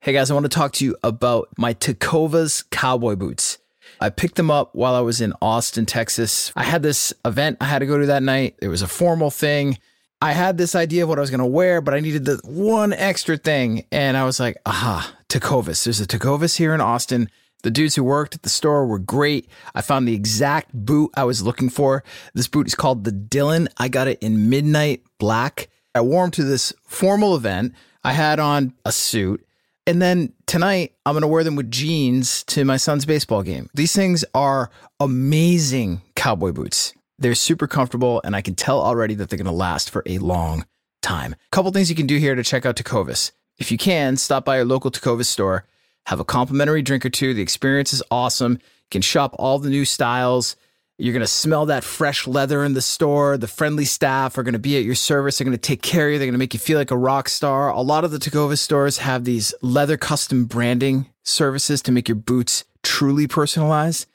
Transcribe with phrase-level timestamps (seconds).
[0.00, 3.58] Hey guys, I want to talk to you about my Tecovas cowboy boots.
[4.00, 6.52] I picked them up while I was in Austin, Texas.
[6.56, 8.56] I had this event I had to go to that night.
[8.60, 9.78] It was a formal thing.
[10.20, 12.40] I had this idea of what I was going to wear, but I needed the
[12.44, 13.86] one extra thing.
[13.90, 15.84] And I was like, aha, Tecovas.
[15.84, 17.28] There's a Tecovas here in Austin.
[17.62, 19.48] The dudes who worked at the store were great.
[19.74, 22.02] I found the exact boot I was looking for.
[22.34, 23.68] This boot is called the Dylan.
[23.78, 25.68] I got it in midnight black.
[25.94, 27.74] I wore them to this formal event.
[28.04, 29.46] I had on a suit.
[29.86, 33.68] And then tonight, I'm going to wear them with jeans to my son's baseball game.
[33.74, 36.94] These things are amazing cowboy boots.
[37.18, 40.18] They're super comfortable, and I can tell already that they're going to last for a
[40.18, 40.66] long
[41.02, 41.32] time.
[41.32, 43.32] A couple things you can do here to check out Tecovas.
[43.58, 45.66] If you can, stop by your local Tecovas store,
[46.06, 47.34] have a complimentary drink or two.
[47.34, 48.52] The experience is awesome.
[48.52, 48.58] You
[48.90, 50.56] can shop all the new styles.
[51.02, 53.36] You're going to smell that fresh leather in the store.
[53.36, 55.36] The friendly staff are going to be at your service.
[55.36, 56.18] They're going to take care of you.
[56.20, 57.70] They're going to make you feel like a rock star.
[57.70, 62.14] A lot of the Tecovas stores have these leather custom branding services to make your
[62.14, 64.06] boots truly personalized.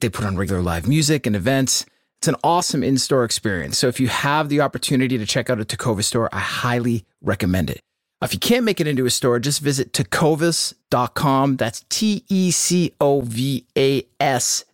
[0.00, 1.86] They put on regular live music and events.
[2.18, 3.78] It's an awesome in store experience.
[3.78, 7.70] So if you have the opportunity to check out a Tecovas store, I highly recommend
[7.70, 7.82] it.
[8.20, 11.56] If you can't make it into a store, just visit tecovas.com.
[11.56, 14.64] That's T E C O V A S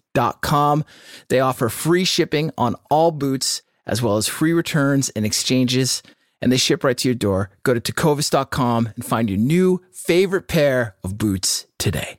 [0.41, 0.85] com.
[1.29, 6.03] They offer free shipping on all boots, as well as free returns and exchanges,
[6.41, 7.51] and they ship right to your door.
[7.63, 12.19] Go to tecovas.com and find your new favorite pair of boots today.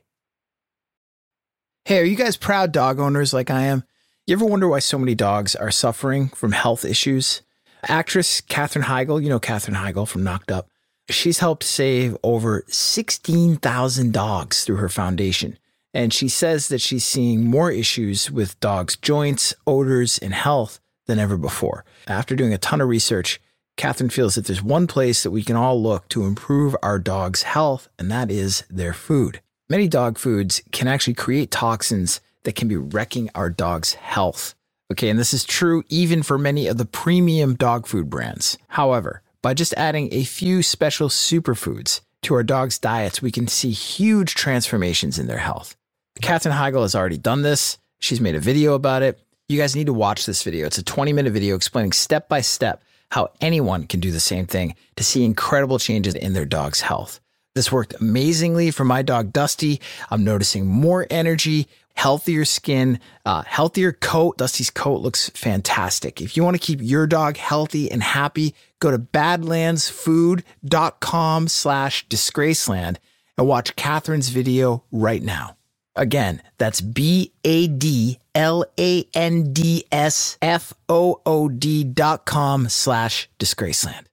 [1.84, 3.84] Hey, are you guys proud dog owners like I am?
[4.26, 7.42] You ever wonder why so many dogs are suffering from health issues?
[7.88, 10.68] Actress Katherine Heigl, you know Katherine Heigl from Knocked Up,
[11.08, 15.58] she's helped save over 16,000 dogs through her foundation.
[15.92, 21.18] And she says that she's seeing more issues with dogs' joints, odors, and health than
[21.18, 21.84] ever before.
[22.06, 23.40] After doing a ton of research,
[23.76, 27.42] Katherine feels that there's one place that we can all look to improve our dog's
[27.42, 29.40] health, and that is their food.
[29.68, 34.54] Many dog foods can actually create toxins that can be wrecking our dog's health.
[34.92, 38.58] Okay, and this is true even for many of the premium dog food brands.
[38.68, 43.70] However, by just adding a few special superfoods to our dog's diets, we can see
[43.70, 45.76] huge transformations in their health.
[46.20, 47.78] Katherine Heigl has already done this.
[47.98, 49.20] She's made a video about it.
[49.48, 50.66] You guys need to watch this video.
[50.66, 54.46] It's a 20 minute video explaining step by step how anyone can do the same
[54.46, 57.20] thing to see incredible changes in their dog's health.
[57.56, 59.80] This worked amazingly for my dog Dusty.
[60.08, 64.38] I'm noticing more energy, healthier skin, uh, healthier coat.
[64.38, 66.20] Dusty's coat looks fantastic.
[66.20, 72.98] If you want to keep your dog healthy and happy, go to badlandsfood.com slash disgraceland
[73.36, 75.56] and watch Katherine's video right now.
[75.96, 82.26] Again, that's B A D L A N D S F O O D dot
[82.26, 84.06] com slash Disgraceland.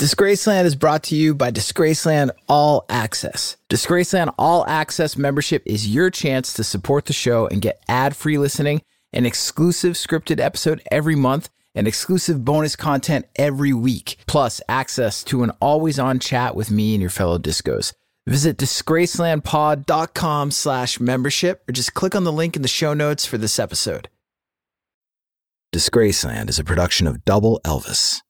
[0.00, 3.56] Disgraceland is brought to you by Disgraceland All Access.
[3.70, 8.36] Disgraceland All Access membership is your chance to support the show and get ad free
[8.36, 8.82] listening,
[9.12, 15.44] an exclusive scripted episode every month, and exclusive bonus content every week, plus access to
[15.44, 17.92] an always on chat with me and your fellow discos.
[18.26, 23.36] Visit disgracelandpod.com slash membership or just click on the link in the show notes for
[23.36, 24.08] this episode.
[25.74, 28.22] Disgraceland is a production of Double Elvis.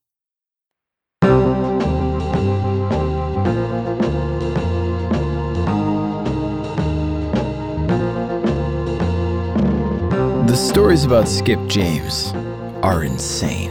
[10.48, 12.32] The stories about Skip James
[12.82, 13.70] are insane.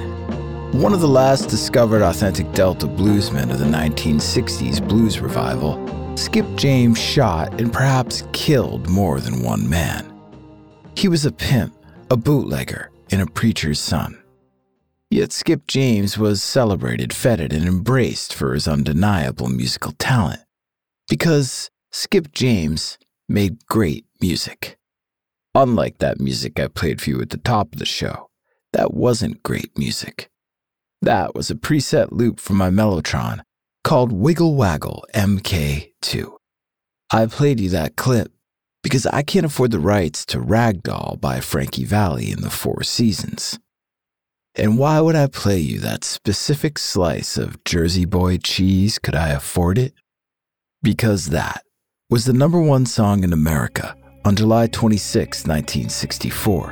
[0.72, 5.78] One of the last discovered authentic Delta bluesmen of the 1960s blues revival,
[6.16, 10.14] Skip James shot and perhaps killed more than one man.
[10.96, 11.74] He was a pimp,
[12.12, 14.22] a bootlegger, and a preacher's son.
[15.10, 20.42] Yet Skip James was celebrated, feted, and embraced for his undeniable musical talent.
[21.10, 24.78] Because Skip James made great music.
[25.56, 28.30] Unlike that music I played for you at the top of the show,
[28.72, 30.30] that wasn't great music.
[31.02, 33.42] That was a preset loop from my Mellotron
[33.84, 36.34] called Wiggle Waggle MK2.
[37.12, 38.32] I played you that clip
[38.82, 43.60] because I can't afford the rights to Ragdoll by Frankie Valli in the Four Seasons.
[44.56, 49.30] And why would I play you that specific slice of Jersey Boy cheese could I
[49.30, 49.94] afford it?
[50.84, 51.64] Because that
[52.10, 53.96] was the number one song in America
[54.26, 56.72] on July 26, 1964.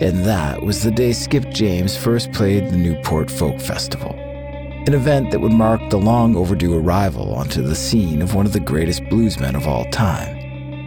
[0.00, 4.14] And that was the day Skip James first played the Newport Folk Festival,
[4.86, 8.52] an event that would mark the long overdue arrival onto the scene of one of
[8.52, 10.36] the greatest bluesmen of all time,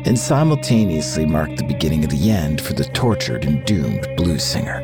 [0.05, 4.81] and simultaneously mark the beginning of the end for the tortured and doomed blues singer.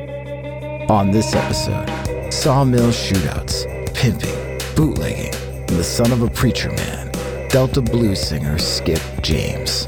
[0.89, 1.89] On this episode,
[2.31, 3.65] sawmill shootouts,
[3.95, 7.11] pimping, bootlegging, and the son of a preacher man,
[7.49, 9.87] Delta blues singer Skip James.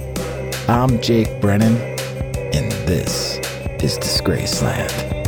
[0.68, 1.78] I'm Jake Brennan,
[2.54, 3.38] and this
[3.84, 5.21] is Disgraceland.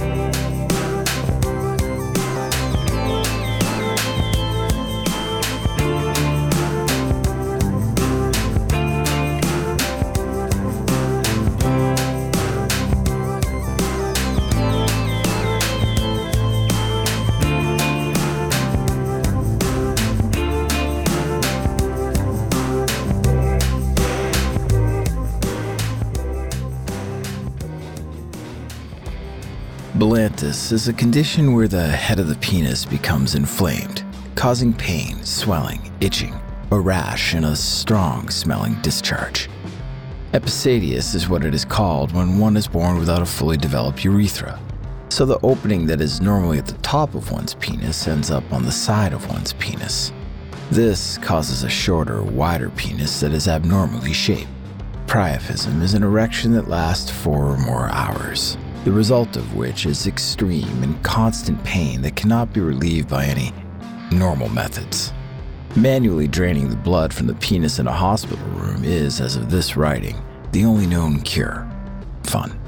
[30.23, 34.05] Balanitis is a condition where the head of the penis becomes inflamed,
[34.35, 36.33] causing pain, swelling, itching,
[36.71, 39.49] a rash, and a strong smelling discharge.
[40.31, 44.57] Epispadias is what it is called when one is born without a fully developed urethra.
[45.09, 48.63] So the opening that is normally at the top of one's penis ends up on
[48.63, 50.13] the side of one's penis.
[50.71, 54.47] This causes a shorter, wider penis that is abnormally shaped.
[55.05, 60.07] Priapism is an erection that lasts four or more hours the result of which is
[60.07, 63.53] extreme and constant pain that cannot be relieved by any
[64.11, 65.13] normal methods.
[65.75, 69.77] Manually draining the blood from the penis in a hospital room is, as of this
[69.77, 70.21] writing,
[70.51, 71.67] the only known cure.
[72.23, 72.59] Fun.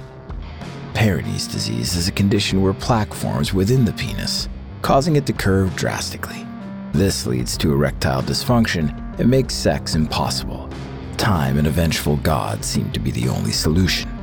[0.94, 4.48] Peyronie's disease is a condition where plaque forms within the penis,
[4.82, 6.48] causing it to curve drastically.
[6.94, 10.70] This leads to erectile dysfunction and makes sex impossible.
[11.18, 14.15] Time and a vengeful god seem to be the only solution.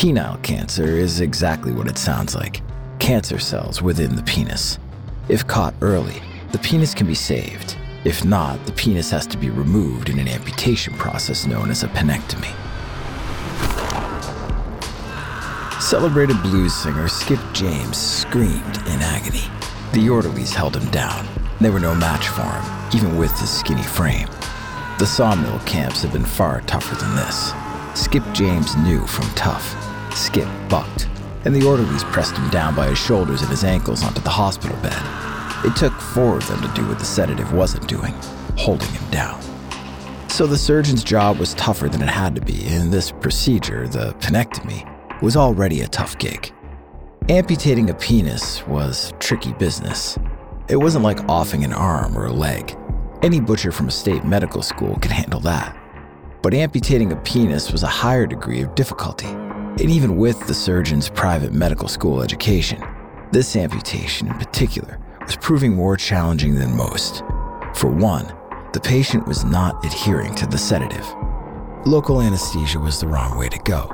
[0.00, 2.62] Penile cancer is exactly what it sounds like
[3.00, 4.78] cancer cells within the penis.
[5.28, 7.76] If caught early, the penis can be saved.
[8.04, 11.88] If not, the penis has to be removed in an amputation process known as a
[11.88, 12.50] penectomy.
[15.82, 19.44] Celebrated blues singer Skip James screamed in agony.
[19.92, 21.28] The orderlies held him down.
[21.60, 24.28] They were no match for him, even with his skinny frame.
[24.98, 27.52] The sawmill camps had been far tougher than this.
[27.94, 31.08] Skip James knew from tough Skip bucked,
[31.44, 34.76] and the orderlies pressed him down by his shoulders and his ankles onto the hospital
[34.82, 35.02] bed.
[35.64, 38.14] It took four of them to do what the sedative wasn't doing
[38.60, 39.40] holding him down.
[40.28, 44.12] So the surgeon's job was tougher than it had to be, and this procedure, the
[44.20, 44.86] penectomy,
[45.22, 46.52] was already a tough gig.
[47.28, 50.18] Amputating a penis was tricky business.
[50.68, 52.76] It wasn't like offing an arm or a leg.
[53.22, 55.76] Any butcher from a state medical school could handle that.
[56.42, 59.28] But amputating a penis was a higher degree of difficulty.
[59.80, 62.82] And even with the surgeon's private medical school education,
[63.32, 67.22] this amputation in particular was proving more challenging than most.
[67.74, 68.26] For one,
[68.74, 71.06] the patient was not adhering to the sedative.
[71.86, 73.90] Local anesthesia was the wrong way to go.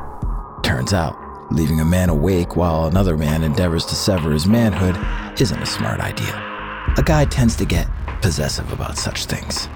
[0.65, 1.17] Turns out,
[1.53, 4.97] leaving a man awake while another man endeavors to sever his manhood
[5.41, 6.35] isn't a smart idea.
[6.97, 7.87] A guy tends to get
[8.23, 9.69] possessive about such things.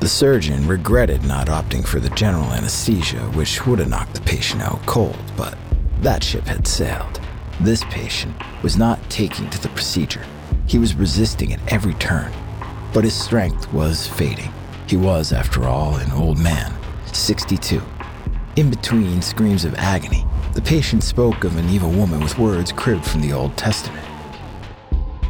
[0.00, 4.62] The surgeon regretted not opting for the general anesthesia, which would have knocked the patient
[4.62, 5.58] out cold, but
[6.00, 7.20] that ship had sailed.
[7.60, 10.24] This patient was not taking to the procedure.
[10.66, 12.32] He was resisting at every turn,
[12.94, 14.50] but his strength was fading.
[14.88, 16.72] He was, after all, an old man,
[17.12, 17.82] 62.
[18.56, 20.24] In between screams of agony,
[20.54, 24.09] the patient spoke of an evil woman with words cribbed from the Old Testament.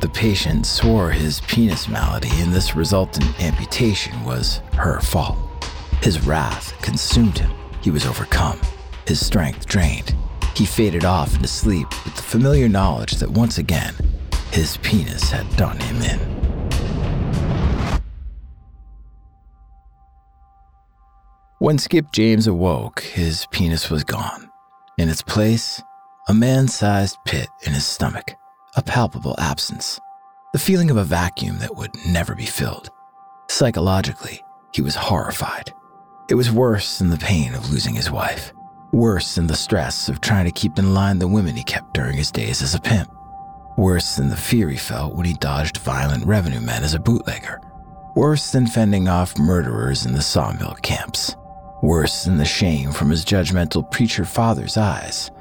[0.00, 5.36] The patient swore his penis malady and this resultant amputation was her fault.
[6.00, 7.50] His wrath consumed him.
[7.82, 8.58] He was overcome,
[9.06, 10.14] his strength drained.
[10.56, 13.94] He faded off into sleep with the familiar knowledge that once again,
[14.52, 16.18] his penis had done him in.
[21.58, 24.48] When Skip James awoke, his penis was gone.
[24.96, 25.82] In its place,
[26.26, 28.34] a man sized pit in his stomach
[28.76, 29.98] a palpable absence,
[30.52, 32.90] the feeling of a vacuum that would never be filled.
[33.48, 35.72] Psychologically, he was horrified.
[36.28, 38.52] It was worse than the pain of losing his wife,
[38.92, 42.16] worse than the stress of trying to keep in line the women he kept during
[42.16, 43.10] his days as a pimp,
[43.76, 47.60] worse than the fear he felt when he dodged violent revenue men as a bootlegger,
[48.14, 51.34] worse than fending off murderers in the sawmill camps,
[51.82, 55.32] worse than the shame from his judgmental preacher father's eyes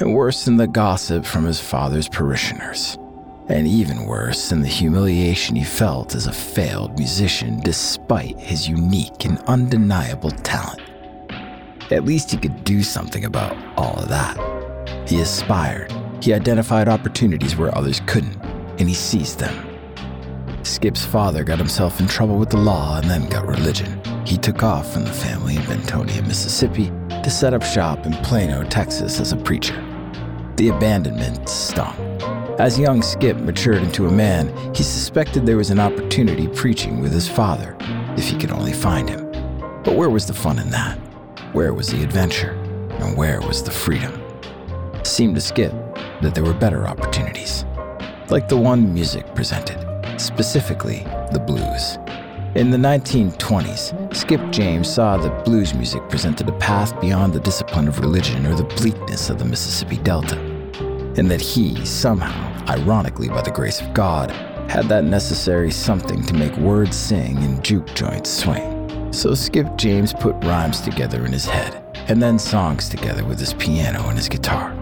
[0.00, 2.98] and worse than the gossip from his father's parishioners,
[3.48, 9.24] and even worse than the humiliation he felt as a failed musician despite his unique
[9.24, 10.80] and undeniable talent.
[11.90, 14.36] At least he could do something about all of that.
[15.08, 18.42] He aspired, he identified opportunities where others couldn't,
[18.78, 19.70] and he seized them.
[20.64, 24.00] Skip's father got himself in trouble with the law and then got religion.
[24.24, 28.64] He took off from the family in Bentonia, Mississippi, to set up shop in Plano,
[28.64, 29.74] Texas as a preacher.
[30.56, 31.94] The abandonment stung.
[32.58, 37.12] As young Skip matured into a man, he suspected there was an opportunity preaching with
[37.12, 37.76] his father,
[38.16, 39.30] if he could only find him.
[39.82, 40.98] But where was the fun in that?
[41.52, 42.52] Where was the adventure?
[43.00, 44.12] And where was the freedom?
[44.94, 45.72] It seemed to Skip
[46.22, 47.66] that there were better opportunities,
[48.30, 49.78] like the one music presented,
[50.18, 51.00] specifically
[51.32, 51.98] the blues.
[52.54, 57.88] In the 1920s, Skip James saw that blues music presented a path beyond the discipline
[57.88, 60.38] of religion or the bleakness of the Mississippi Delta,
[61.16, 64.30] and that he, somehow, ironically by the grace of God,
[64.70, 69.12] had that necessary something to make words sing and juke joints swing.
[69.12, 73.54] So Skip James put rhymes together in his head, and then songs together with his
[73.54, 74.76] piano and his guitar.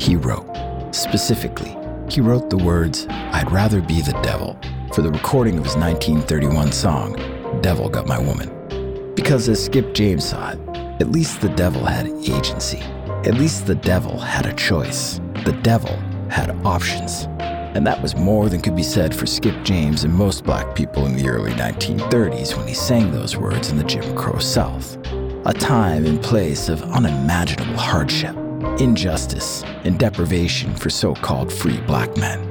[0.00, 0.52] He wrote,
[0.90, 1.76] specifically,
[2.10, 4.58] he wrote the words, I'd rather be the devil,
[4.92, 7.14] for the recording of his 1931 song,
[7.60, 9.12] Devil Got My Woman.
[9.14, 10.58] Because as Skip James saw it,
[11.00, 12.80] at least the devil had agency.
[13.24, 15.20] At least the devil had a choice.
[15.44, 15.94] The devil
[16.28, 17.24] had options.
[17.74, 21.04] And that was more than could be said for Skip James and most black people
[21.06, 24.96] in the early 1930s when he sang those words in the Jim Crow South.
[25.46, 28.34] A time and place of unimaginable hardship,
[28.80, 32.45] injustice, and deprivation for so called free black men.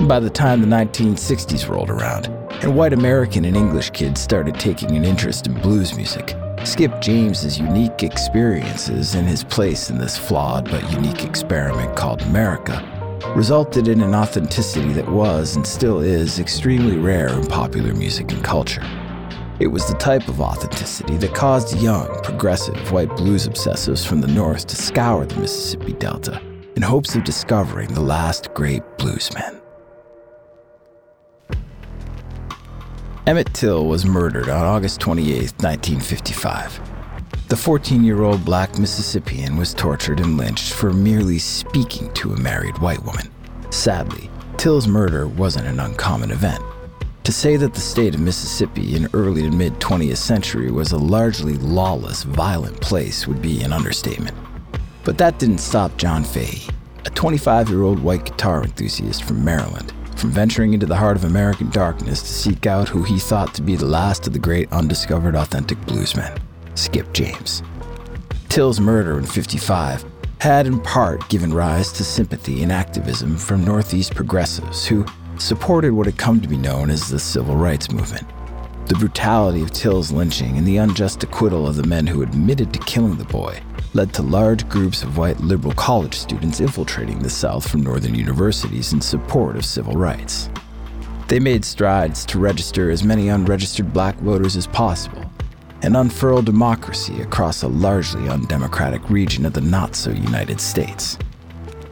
[0.00, 2.26] By the time the 1960s rolled around,
[2.62, 6.34] and white American and English kids started taking an interest in blues music,
[6.64, 12.82] Skip James's unique experiences and his place in this flawed but unique experiment called America
[13.36, 18.42] resulted in an authenticity that was and still is extremely rare in popular music and
[18.42, 18.82] culture.
[19.60, 24.28] It was the type of authenticity that caused young, progressive white blues obsessives from the
[24.28, 26.40] North to scour the Mississippi Delta
[26.74, 29.61] in hopes of discovering the last great bluesmen.
[33.24, 36.80] Emmett Till was murdered on August 28, 1955.
[37.46, 42.40] The 14 year old black Mississippian was tortured and lynched for merely speaking to a
[42.40, 43.30] married white woman.
[43.70, 46.64] Sadly, Till's murder wasn't an uncommon event.
[47.22, 50.98] To say that the state of Mississippi in early to mid 20th century was a
[50.98, 54.36] largely lawless, violent place would be an understatement.
[55.04, 56.68] But that didn't stop John Fahey,
[57.04, 61.24] a 25 year old white guitar enthusiast from Maryland, from venturing into the heart of
[61.24, 64.72] American darkness to seek out who he thought to be the last of the great
[64.72, 66.40] undiscovered authentic bluesmen,
[66.76, 67.60] Skip James.
[68.48, 70.04] Till's murder in 55
[70.40, 75.04] had in part given rise to sympathy and activism from Northeast progressives who
[75.38, 78.28] supported what had come to be known as the Civil Rights Movement.
[78.86, 82.78] The brutality of Till's lynching and the unjust acquittal of the men who admitted to
[82.78, 83.60] killing the boy
[83.94, 88.92] led to large groups of white liberal college students infiltrating the South from northern universities
[88.92, 90.48] in support of civil rights.
[91.28, 95.24] They made strides to register as many unregistered black voters as possible
[95.82, 101.18] and unfurl democracy across a largely undemocratic region of the not so United States.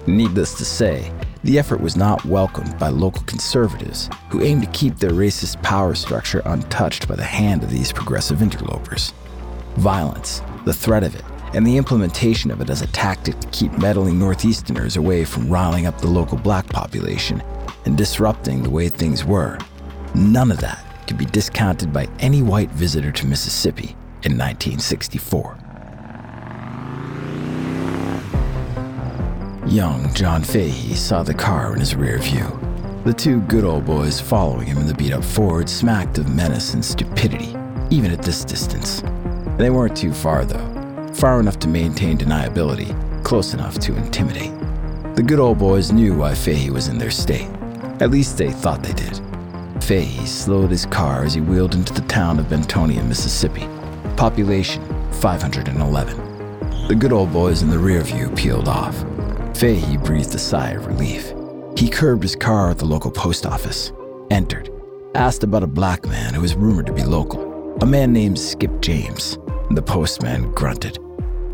[0.07, 4.97] Needless to say, the effort was not welcomed by local conservatives who aimed to keep
[4.97, 9.13] their racist power structure untouched by the hand of these progressive interlopers.
[9.77, 13.73] Violence, the threat of it, and the implementation of it as a tactic to keep
[13.79, 17.43] meddling Northeasterners away from riling up the local black population
[17.85, 19.59] and disrupting the way things were.
[20.15, 25.59] None of that could be discounted by any white visitor to Mississippi in 1964.
[29.67, 32.59] Young John Fahey saw the car in his rear view.
[33.05, 36.75] The two good old boys following him in the beat up Ford smacked of menace
[36.75, 37.57] and stupidity,
[37.91, 39.03] even at this distance.
[39.59, 40.80] They weren't too far, though
[41.15, 44.53] far enough to maintain deniability, close enough to intimidate.
[45.17, 47.49] The good old boys knew why Fahey was in their state.
[48.01, 49.21] At least they thought they did.
[49.83, 53.67] Fahey slowed his car as he wheeled into the town of Bentonia, Mississippi.
[54.17, 54.83] Population
[55.15, 56.89] 511.
[56.89, 58.97] The good old boys in the rear view peeled off.
[59.57, 61.33] Fahey breathed a sigh of relief.
[61.77, 63.93] He curbed his car at the local post office,
[64.31, 64.71] entered,
[65.15, 68.81] asked about a black man who was rumored to be local, a man named Skip
[68.81, 69.39] James.
[69.73, 70.99] The postman grunted.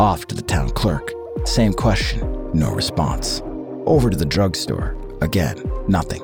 [0.00, 1.12] Off to the town clerk.
[1.44, 3.42] Same question, no response.
[3.84, 4.96] Over to the drugstore.
[5.20, 6.22] Again, nothing.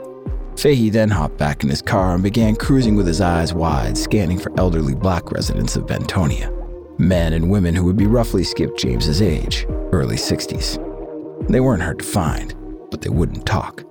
[0.56, 4.38] Fahey then hopped back in his car and began cruising with his eyes wide, scanning
[4.38, 6.50] for elderly black residents of Bentonia.
[6.98, 10.78] Men and women who would be roughly Skip James's age, early 60s.
[11.48, 12.54] They weren't hard to find,
[12.90, 13.84] but they wouldn't talk.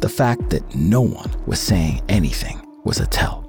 [0.00, 3.47] The fact that no one was saying anything was a tell.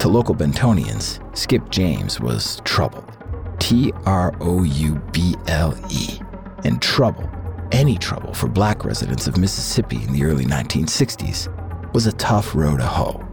[0.00, 3.16] To local Bentonians, Skip James was troubled.
[3.58, 6.20] T R O U B L E.
[6.64, 7.28] And trouble,
[7.72, 12.76] any trouble for black residents of Mississippi in the early 1960s, was a tough row
[12.76, 13.26] to hoe.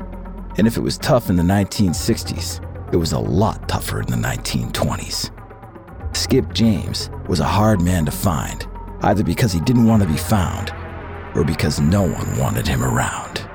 [0.58, 4.16] And if it was tough in the 1960s, it was a lot tougher in the
[4.16, 5.32] 1920s.
[6.16, 8.66] Skip James was a hard man to find,
[9.02, 10.72] either because he didn't want to be found
[11.36, 13.50] or because no one wanted him around.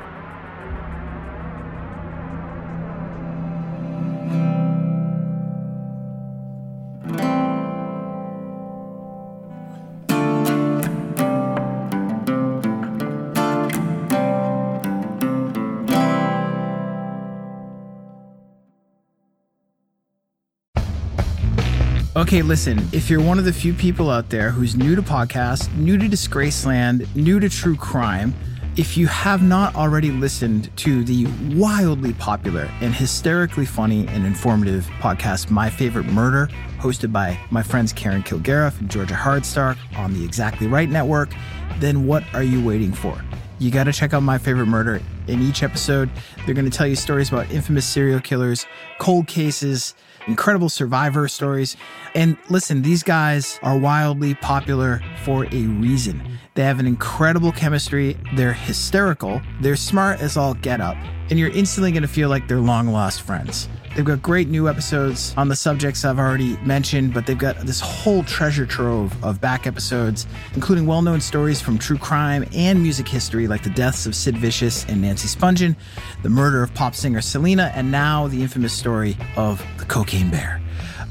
[22.18, 25.72] Okay, listen, if you're one of the few people out there who's new to podcasts,
[25.76, 28.34] new to Disgraceland, new to true crime,
[28.76, 34.84] if you have not already listened to the wildly popular and hysterically funny and informative
[34.98, 36.48] podcast, My Favorite Murder,
[36.80, 41.30] hosted by my friends Karen Kilgariff and Georgia Hardstark on the Exactly Right Network,
[41.78, 43.22] then what are you waiting for?
[43.60, 45.00] You got to check out My Favorite Murder.
[45.28, 46.10] In each episode,
[46.44, 48.66] they're going to tell you stories about infamous serial killers,
[48.98, 49.94] cold cases,
[50.28, 51.76] incredible survivor stories.
[52.14, 56.38] And listen, these guys are wildly popular for a reason.
[56.58, 60.96] They have an incredible chemistry, they're hysterical, they're smart as all get up,
[61.30, 63.68] and you're instantly going to feel like they're long lost friends.
[63.94, 67.78] They've got great new episodes on the subjects I've already mentioned, but they've got this
[67.78, 73.06] whole treasure trove of back episodes, including well known stories from true crime and music
[73.06, 75.76] history like the deaths of Sid Vicious and Nancy Spungen,
[76.24, 80.60] the murder of pop singer Selena, and now the infamous story of the Cocaine Bear.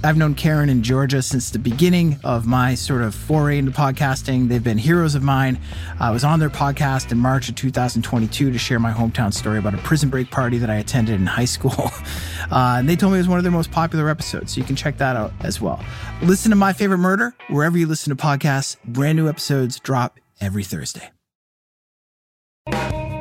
[0.04, 4.48] I've known Karen and Georgia since the beginning of my sort of foray into podcasting.
[4.48, 5.60] They've been heroes of mine.
[6.00, 9.74] I was on their podcast in March of 2022 to share my hometown story about
[9.74, 11.92] a prison break party that I attended in high school.
[12.50, 14.66] Uh, and they told me it was one of their most popular episodes, so you
[14.66, 15.84] can check that out as well.
[16.22, 18.78] Listen to My Favorite Murder wherever you listen to podcasts.
[18.86, 21.12] Brand new episodes drop every Thursday.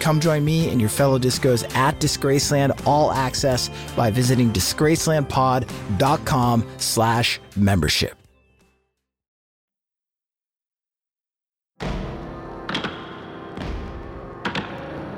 [0.00, 7.40] Come join me and your fellow discos at Disgraceland All Access by visiting disgracelandpod.com slash
[7.56, 8.14] membership.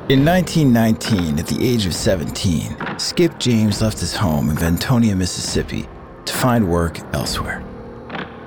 [0.09, 5.87] In 1919, at the age of 17, Skip James left his home in Bentonia, Mississippi
[6.25, 7.63] to find work elsewhere.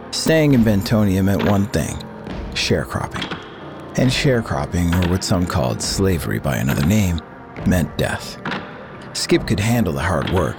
[0.10, 1.96] Staying in Bentonia meant one thing
[2.54, 3.41] sharecropping
[3.98, 7.20] and sharecropping, or what some called slavery by another name,
[7.68, 8.42] meant death.
[9.14, 10.56] Skip could handle the hard work,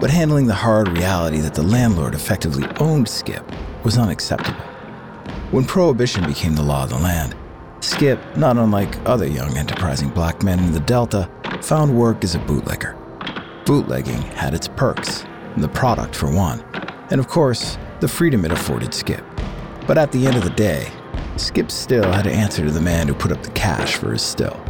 [0.00, 3.44] but handling the hard reality that the landlord effectively owned Skip
[3.84, 4.60] was unacceptable.
[5.50, 7.34] When Prohibition became the law of the land,
[7.80, 11.28] Skip, not unlike other young enterprising black men in the Delta,
[11.62, 12.96] found work as a bootlegger.
[13.64, 15.24] Bootlegging had its perks,
[15.56, 16.62] the product for one,
[17.10, 19.24] and of course, the freedom it afforded Skip.
[19.86, 20.92] But at the end of the day,
[21.38, 24.22] Skip still had to answer to the man who put up the cash for his
[24.22, 24.60] still.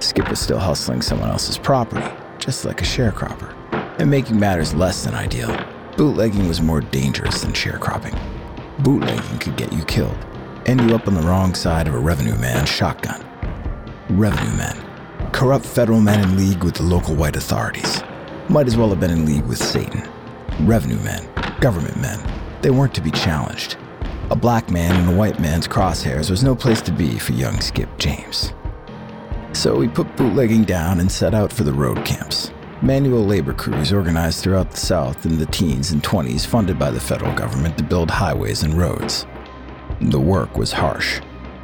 [0.00, 2.04] Skip was still hustling someone else's property,
[2.38, 3.54] just like a sharecropper.
[4.00, 5.56] And making matters less than ideal,
[5.96, 8.18] bootlegging was more dangerous than sharecropping.
[8.80, 10.18] Bootlegging could get you killed,
[10.66, 13.24] end you up on the wrong side of a revenue man's shotgun.
[14.10, 14.76] Revenue men,
[15.30, 18.02] corrupt federal men in league with the local white authorities,
[18.48, 20.02] might as well have been in league with Satan.
[20.66, 21.28] Revenue men,
[21.60, 22.18] government men,
[22.60, 23.76] they weren't to be challenged.
[24.30, 27.60] A black man in a white man's crosshairs was no place to be for young
[27.60, 28.52] Skip James.
[29.52, 32.52] So we put bootlegging down and set out for the road camps.
[32.80, 37.00] Manual labor crews organized throughout the South in the teens and 20s, funded by the
[37.00, 39.26] federal government to build highways and roads.
[40.00, 41.20] The work was harsh.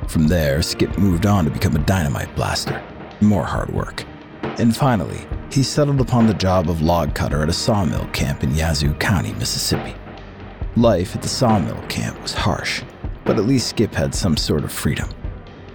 [0.06, 2.82] From there, Skip moved on to become a dynamite blaster.
[3.20, 4.04] More hard work.
[4.42, 8.54] And finally, he settled upon the job of log cutter at a sawmill camp in
[8.54, 9.94] Yazoo County, Mississippi.
[10.76, 12.82] Life at the sawmill camp was harsh,
[13.24, 15.08] but at least Skip had some sort of freedom.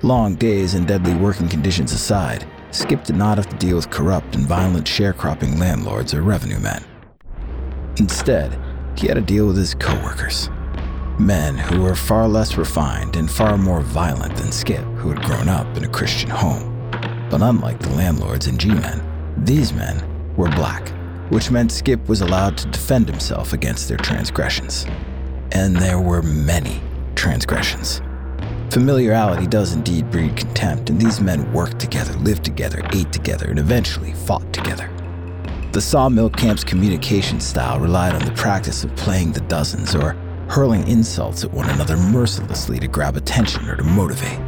[0.01, 4.35] Long days and deadly working conditions aside, Skip did not have to deal with corrupt
[4.35, 6.83] and violent sharecropping landlords or revenue men.
[7.97, 8.57] Instead,
[8.95, 10.49] he had to deal with his coworkers.
[11.19, 15.49] Men who were far less refined and far more violent than Skip, who had grown
[15.49, 16.89] up in a Christian home.
[17.29, 19.03] But unlike the landlords and G men,
[19.37, 20.01] these men
[20.35, 20.91] were black,
[21.29, 24.85] which meant Skip was allowed to defend himself against their transgressions.
[25.51, 26.81] And there were many
[27.15, 28.01] transgressions.
[28.71, 33.59] Familiarity does indeed breed contempt, and these men worked together, lived together, ate together, and
[33.59, 34.89] eventually fought together.
[35.73, 40.13] The sawmill camp's communication style relied on the practice of playing the dozens or
[40.49, 44.39] hurling insults at one another mercilessly to grab attention or to motivate.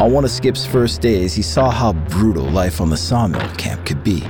[0.00, 3.84] On one of Skip's first days, he saw how brutal life on the sawmill camp
[3.84, 4.22] could be.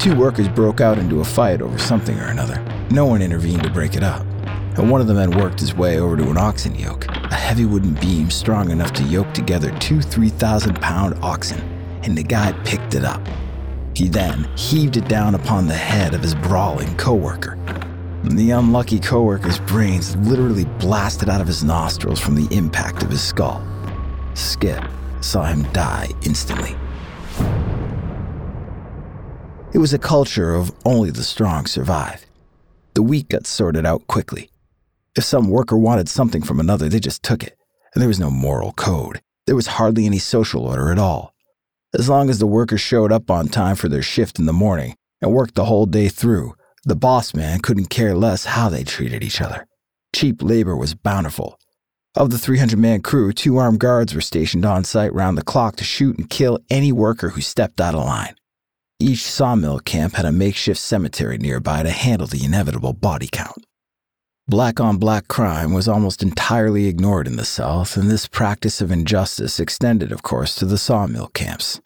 [0.00, 2.58] Two workers broke out into a fight over something or another.
[2.90, 4.24] No one intervened to break it up,
[4.78, 7.66] and one of the men worked his way over to an oxen yoke, a heavy
[7.66, 11.60] wooden beam strong enough to yoke together two 3,000 pound oxen,
[12.02, 13.20] and the guy picked it up.
[13.94, 17.58] He then heaved it down upon the head of his brawling coworker.
[18.24, 23.20] The unlucky coworker's brains literally blasted out of his nostrils from the impact of his
[23.20, 23.62] skull.
[24.32, 24.82] Skip
[25.20, 26.74] saw him die instantly.
[29.72, 32.26] It was a culture of only the strong survive.
[32.94, 34.50] The weak got sorted out quickly.
[35.16, 37.56] If some worker wanted something from another, they just took it,
[37.94, 39.20] and there was no moral code.
[39.46, 41.34] There was hardly any social order at all.
[41.94, 44.96] As long as the workers showed up on time for their shift in the morning
[45.22, 46.54] and worked the whole day through,
[46.84, 49.66] the boss man couldn't care less how they treated each other.
[50.12, 51.60] Cheap labor was bountiful,
[52.16, 55.76] of the 300 man crew, two armed guards were stationed on site round the clock
[55.76, 58.34] to shoot and kill any worker who stepped out of line.
[59.02, 63.64] Each sawmill camp had a makeshift cemetery nearby to handle the inevitable body count.
[64.46, 68.90] Black on black crime was almost entirely ignored in the South, and this practice of
[68.90, 71.80] injustice extended, of course, to the sawmill camps.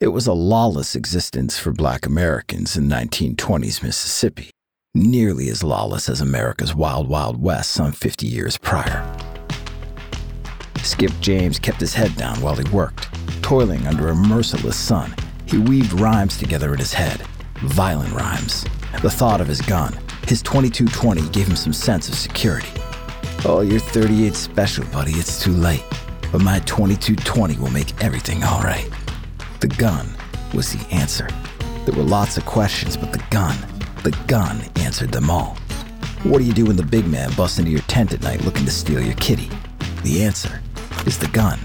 [0.00, 4.50] It was a lawless existence for black Americans in 1920s Mississippi,
[4.94, 9.02] nearly as lawless as America's Wild Wild West some 50 years prior.
[10.84, 13.08] Skip James kept his head down while he worked.
[13.42, 15.12] Toiling under a merciless sun,
[15.52, 17.20] he weaved rhymes together in his head.
[17.60, 18.64] Violent rhymes.
[19.02, 19.92] The thought of his gun,
[20.26, 22.70] his 2220, gave him some sense of security.
[23.44, 25.84] Oh, your 38 special, buddy, it's too late.
[26.32, 28.88] But my 2220 will make everything all right.
[29.60, 30.08] The gun
[30.54, 31.28] was the answer.
[31.84, 33.56] There were lots of questions, but the gun,
[34.04, 35.58] the gun answered them all.
[36.22, 38.64] What do you do when the big man busts into your tent at night looking
[38.64, 39.50] to steal your kitty?
[40.02, 40.62] The answer
[41.04, 41.58] is the gun.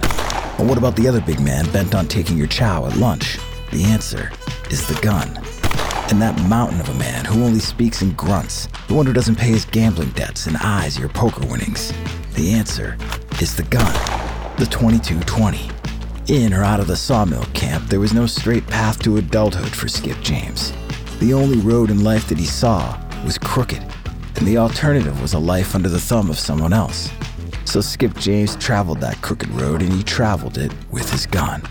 [0.60, 3.38] And what about the other big man bent on taking your chow at lunch?
[3.72, 4.32] The answer
[4.72, 5.38] is the gun.
[6.10, 9.36] And that mountain of a man who only speaks in grunts, the one who doesn't
[9.36, 11.92] pay his gambling debts and eyes your poker winnings.
[12.36, 12.98] The answer
[13.42, 13.94] is the gun,
[14.58, 15.70] the 2220.
[16.34, 19.88] In or out of the sawmill camp, there was no straight path to adulthood for
[19.88, 20.72] Skip James.
[21.20, 23.84] The only road in life that he saw was crooked,
[24.36, 27.10] and the alternative was a life under the thumb of someone else.
[27.66, 31.62] So Skip James traveled that crooked road and he traveled it with his gun.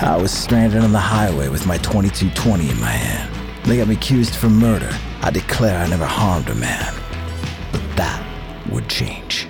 [0.00, 3.64] I was stranded on the highway with my 2220 in my hand.
[3.64, 4.90] They got me accused for murder.
[5.22, 6.94] I declare I never harmed a man.
[7.72, 8.22] But that
[8.70, 9.48] would change.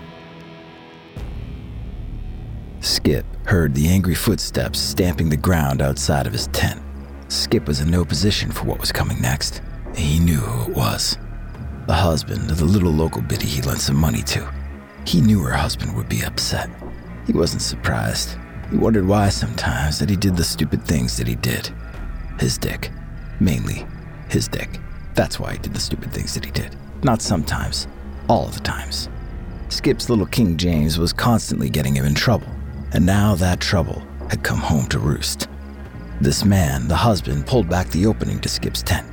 [2.80, 6.80] Skip heard the angry footsteps stamping the ground outside of his tent.
[7.26, 9.62] Skip was in no position for what was coming next.
[9.96, 11.18] He knew who it was.
[11.88, 14.48] The husband of the little local biddy he lent some money to.
[15.04, 16.70] He knew her husband would be upset.
[17.26, 18.38] He wasn't surprised.
[18.70, 21.70] He wondered why sometimes that he did the stupid things that he did.
[22.38, 22.90] His dick.
[23.40, 23.86] Mainly
[24.28, 24.80] his dick.
[25.14, 26.76] That's why he did the stupid things that he did.
[27.02, 27.88] Not sometimes,
[28.28, 29.08] all the times.
[29.68, 32.48] Skip's little King James was constantly getting him in trouble,
[32.92, 35.48] and now that trouble had come home to roost.
[36.20, 39.06] This man, the husband, pulled back the opening to Skip's tent.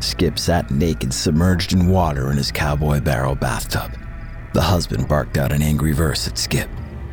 [0.00, 3.92] Skip sat naked, submerged in water in his cowboy barrel bathtub.
[4.54, 6.68] The husband barked out an angry verse at Skip.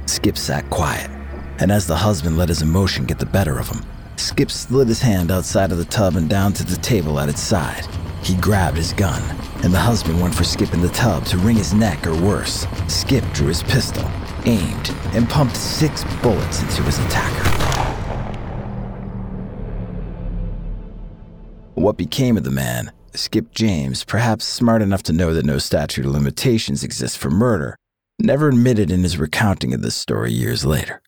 [0.05, 1.11] Skip sat quiet,
[1.59, 3.83] and as the husband let his emotion get the better of him,
[4.15, 7.41] Skip slid his hand outside of the tub and down to the table at its
[7.41, 7.85] side.
[8.23, 9.21] He grabbed his gun,
[9.63, 12.67] and the husband went for Skip in the tub to wring his neck or worse.
[12.87, 14.03] Skip drew his pistol,
[14.45, 17.49] aimed, and pumped six bullets into his attacker.
[21.75, 26.05] What became of the man Skip James, perhaps smart enough to know that no statute
[26.05, 27.75] of limitations exists for murder,
[28.19, 31.01] never admitted in his recounting of this story years later.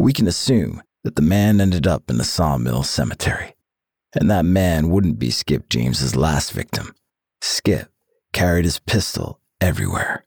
[0.00, 3.54] We can assume that the man ended up in the sawmill cemetery.
[4.18, 6.94] And that man wouldn't be Skip James's last victim.
[7.42, 7.92] Skip
[8.32, 10.24] carried his pistol everywhere.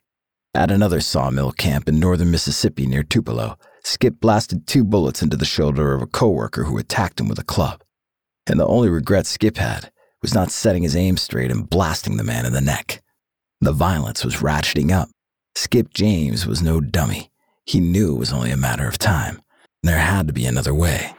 [0.54, 5.44] At another sawmill camp in northern Mississippi near Tupelo, Skip blasted two bullets into the
[5.44, 7.84] shoulder of a coworker who attacked him with a club.
[8.46, 12.24] And the only regret Skip had was not setting his aim straight and blasting the
[12.24, 13.02] man in the neck.
[13.60, 15.10] The violence was ratcheting up.
[15.56, 17.32] Skip James was no dummy.
[17.66, 19.42] He knew it was only a matter of time.
[19.84, 21.14] There had to be another way.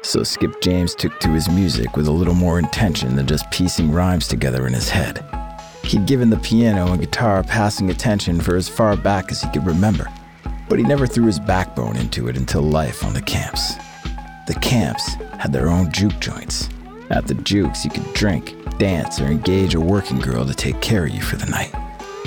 [0.00, 3.92] So Skip James took to his music with a little more intention than just piecing
[3.92, 5.22] rhymes together in his head.
[5.84, 9.66] He'd given the piano and guitar passing attention for as far back as he could
[9.66, 10.08] remember,
[10.70, 13.74] but he never threw his backbone into it until life on the camps.
[14.46, 16.70] The camps had their own juke joints.
[17.10, 21.04] At the jukes, you could drink, dance, or engage a working girl to take care
[21.04, 21.74] of you for the night.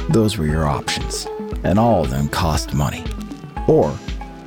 [0.09, 1.25] Those were your options,
[1.63, 3.03] and all of them cost money.
[3.67, 3.97] Or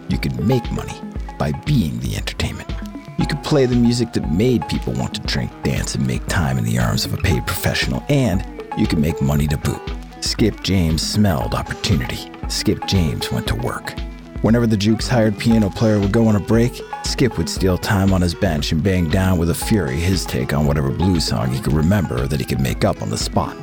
[0.09, 1.01] you could make money
[1.39, 2.71] by being the entertainment.
[3.19, 6.59] You could play the music that made people want to drink, dance, and make time
[6.59, 8.45] in the arms of a paid professional, and
[8.79, 9.81] you could make money to boot.
[10.21, 12.31] Skip James smelled opportunity.
[12.49, 13.95] Skip James went to work.
[14.43, 18.13] Whenever the Juke's hired piano player would go on a break, Skip would steal time
[18.13, 21.51] on his bench and bang down with a fury his take on whatever blues song
[21.51, 23.57] he could remember that he could make up on the spot.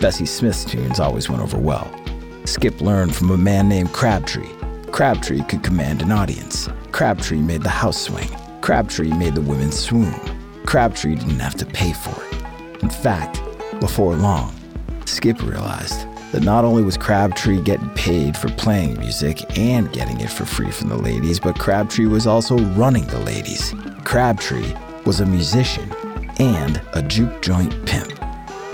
[0.00, 1.94] Bessie Smith's tunes always went over well.
[2.46, 4.55] Skip learned from a man named Crabtree.
[4.96, 6.70] Crabtree could command an audience.
[6.90, 8.30] Crabtree made the house swing.
[8.62, 10.14] Crabtree made the women swoon.
[10.64, 12.82] Crabtree didn't have to pay for it.
[12.82, 13.42] In fact,
[13.78, 14.54] before long,
[15.04, 20.30] Skip realized that not only was Crabtree getting paid for playing music and getting it
[20.30, 23.74] for free from the ladies, but Crabtree was also running the ladies.
[24.04, 25.92] Crabtree was a musician
[26.38, 28.18] and a juke joint pimp.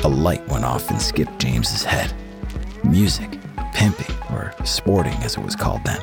[0.05, 2.15] A light went off in Skip James's head.
[2.85, 3.41] Music,
[3.73, 6.03] pimping, or sporting as it was called then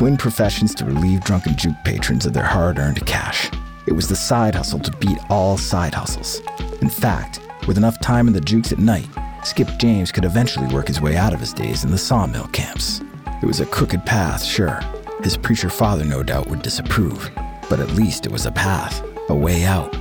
[0.00, 3.50] twin professions to relieve drunken juke patrons of their hard earned cash.
[3.86, 6.40] It was the side hustle to beat all side hustles.
[6.80, 9.08] In fact, with enough time in the jukes at night,
[9.44, 13.02] Skip James could eventually work his way out of his days in the sawmill camps.
[13.42, 14.80] It was a crooked path, sure.
[15.22, 17.30] His preacher father, no doubt, would disapprove.
[17.68, 19.94] But at least it was a path, a way out.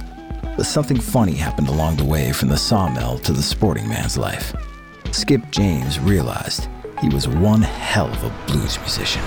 [0.55, 4.55] But something funny happened along the way from the sawmill to the sporting man's life.
[5.11, 6.69] Skip James realized
[7.01, 9.23] he was one hell of a blues musician.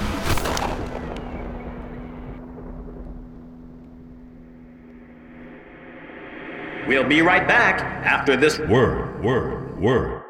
[6.86, 10.22] We'll be right back after this word, word, word.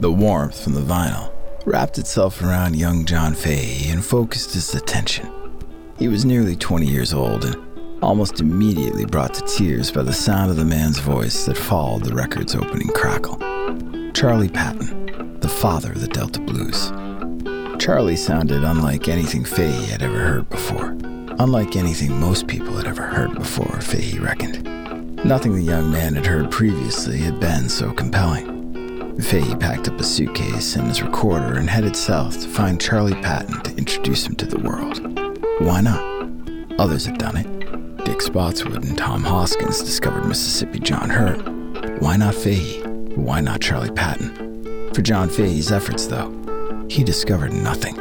[0.00, 1.30] The warmth from the vinyl
[1.66, 5.30] wrapped itself around young John Fahey and focused his attention.
[5.98, 7.69] He was nearly 20 years old and
[8.02, 12.14] almost immediately brought to tears by the sound of the man's voice that followed the
[12.14, 13.36] record's opening crackle.
[14.12, 16.90] Charlie Patton, the father of the Delta Blues.
[17.82, 20.96] Charlie sounded unlike anything Fahey had ever heard before.
[21.38, 24.64] Unlike anything most people had ever heard before, Fahey reckoned.
[25.24, 29.20] Nothing the young man had heard previously had been so compelling.
[29.20, 33.60] Fahey packed up a suitcase and his recorder and headed south to find Charlie Patton
[33.62, 34.98] to introduce him to the world.
[35.60, 36.02] Why not?
[36.78, 37.59] Others had done it.
[38.04, 42.00] Dick Spottswood and Tom Hoskins discovered Mississippi John Hurt.
[42.00, 42.80] Why not Fahey?
[43.14, 44.92] Why not Charlie Patton?
[44.94, 46.30] For John Fahey's efforts, though,
[46.88, 47.96] he discovered nothing.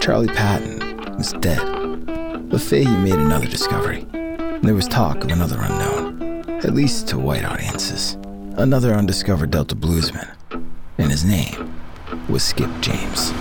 [0.00, 1.60] Charlie Patton was dead.
[2.48, 4.06] But Fahey made another discovery.
[4.62, 8.14] There was talk of another unknown, at least to white audiences.
[8.56, 10.34] Another undiscovered Delta bluesman.
[10.96, 11.74] And his name
[12.28, 13.32] was Skip James.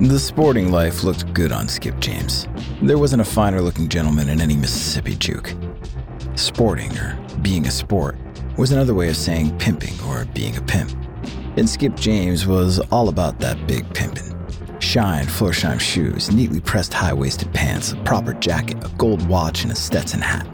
[0.00, 2.46] The sporting life looked good on Skip James.
[2.82, 5.54] There wasn't a finer looking gentleman in any Mississippi juke.
[6.34, 8.16] Sporting, or being a sport,
[8.58, 10.90] was another way of saying pimping or being a pimp.
[11.56, 14.32] And Skip James was all about that big pimpin'.
[14.82, 19.72] Shine Florsheim shoes, neatly pressed high waisted pants, a proper jacket, a gold watch, and
[19.72, 20.46] a Stetson hat.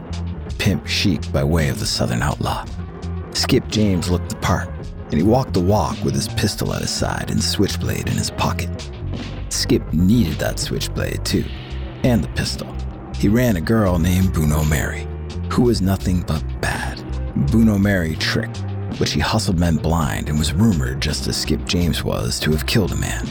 [0.59, 2.65] Pimp chic by way of the Southern outlaw.
[3.33, 4.69] Skip James looked the part,
[5.05, 8.29] and he walked the walk with his pistol at his side and switchblade in his
[8.31, 8.69] pocket.
[9.49, 11.43] Skip needed that switchblade too,
[12.03, 12.73] and the pistol.
[13.15, 15.07] He ran a girl named Bruno Mary,
[15.51, 17.01] who was nothing but bad.
[17.51, 18.63] Bruno Mary tricked,
[18.97, 22.65] but she hustled men blind and was rumored, just as Skip James was, to have
[22.65, 23.27] killed a man.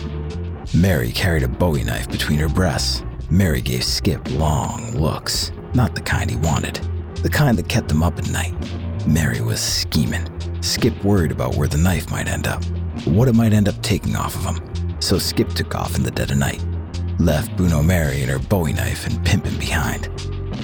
[0.75, 3.03] Mary carried a bowie knife between her breasts.
[3.31, 6.81] Mary gave Skip long looks, not the kind he wanted,
[7.23, 8.55] the kind that kept him up at night.
[9.07, 10.27] Mary was scheming.
[10.63, 12.63] Skip worried about where the knife might end up,
[13.07, 15.01] what it might end up taking off of him.
[15.01, 16.63] So Skip took off in the dead of night,
[17.21, 20.09] left Bruno Mary and her bowie knife and pimping behind.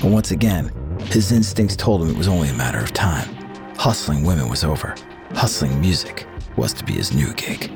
[0.00, 0.72] But once again,
[1.10, 3.28] His instincts told him it was only a matter of time.
[3.76, 4.94] Hustling women was over.
[5.32, 7.70] Hustling music was to be his new gig.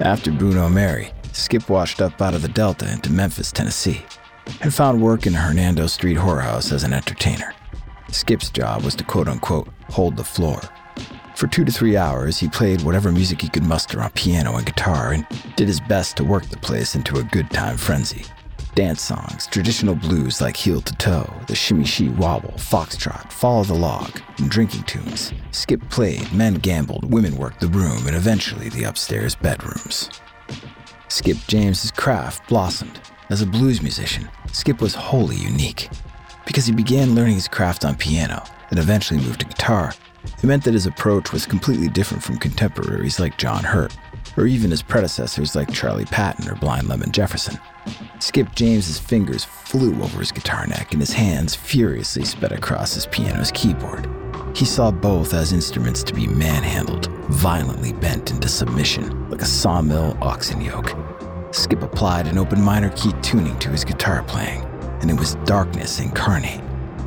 [0.00, 4.04] After Bruno Mary, Skip washed up out of the Delta into Memphis, Tennessee,
[4.62, 7.54] and found work in a Hernando Street whorehouse as an entertainer.
[8.10, 10.60] Skip's job was to quote unquote hold the floor.
[11.34, 14.64] For two to three hours, he played whatever music he could muster on piano and
[14.64, 18.24] guitar and did his best to work the place into a good time frenzy.
[18.76, 23.74] Dance songs, traditional blues like Heel to Toe, the Shimmy She Wobble, Foxtrot, Follow the
[23.74, 25.32] Log, and drinking tunes.
[25.50, 30.10] Skip played, men gambled, women worked the room, and eventually the upstairs bedrooms.
[31.08, 33.00] Skip James's craft blossomed.
[33.30, 35.88] As a blues musician, Skip was wholly unique.
[36.46, 40.64] Because he began learning his craft on piano and eventually moved to guitar, it meant
[40.64, 43.96] that his approach was completely different from contemporaries like John Hurt,
[44.36, 47.58] or even his predecessors like Charlie Patton or Blind Lemon Jefferson.
[48.18, 53.06] Skip James's fingers flew over his guitar neck and his hands furiously sped across his
[53.06, 54.08] piano's keyboard.
[54.54, 60.16] He saw both as instruments to be manhandled, violently bent into submission, like a sawmill
[60.22, 60.96] oxen yoke.
[61.50, 64.62] Skip applied an open minor key tuning to his guitar playing,
[65.00, 66.60] and it was darkness incarnate.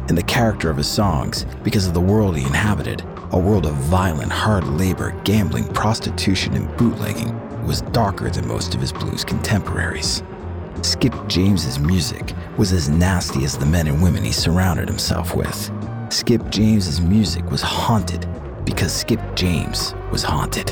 [0.07, 3.73] And the character of his songs, because of the world he inhabited, a world of
[3.75, 10.23] violent, hard labor, gambling, prostitution, and bootlegging, was darker than most of his blues contemporaries.
[10.81, 15.71] Skip James's music was as nasty as the men and women he surrounded himself with.
[16.09, 18.25] Skip James's music was haunted
[18.63, 20.69] because Skip James was haunted.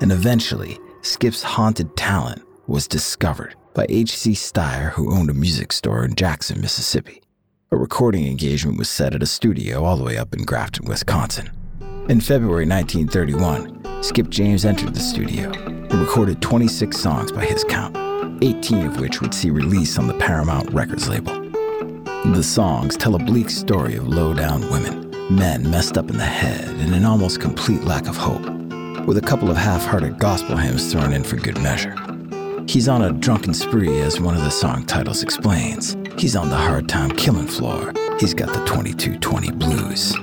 [0.00, 4.30] And eventually, Skip's haunted talent was discovered by H.C.
[4.32, 7.22] Steyer, who owned a music store in Jackson, Mississippi.
[7.70, 11.50] A recording engagement was set at a studio all the way up in Grafton, Wisconsin.
[12.08, 17.94] In February 1931, Skip James entered the studio and recorded 26 songs by his count,
[18.42, 21.34] 18 of which would see release on the Paramount Records label.
[22.32, 26.24] The songs tell a bleak story of low down women, men messed up in the
[26.24, 28.48] head, and an almost complete lack of hope,
[29.06, 31.94] with a couple of half hearted gospel hymns thrown in for good measure.
[32.68, 35.96] He's on a drunken spree, as one of the song titles explains.
[36.18, 37.92] He's on the hard time killing floor.
[38.18, 40.14] He's got the 2220 blues.